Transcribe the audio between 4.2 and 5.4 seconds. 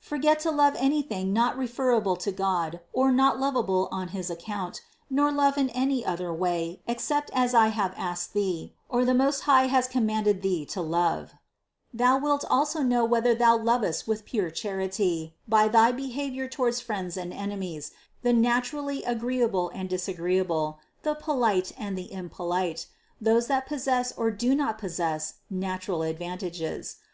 account, nor